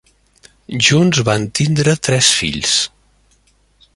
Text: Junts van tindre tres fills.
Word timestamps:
Junts 0.87 1.19
van 1.27 1.43
tindre 1.59 1.95
tres 2.09 2.31
fills. 2.41 2.75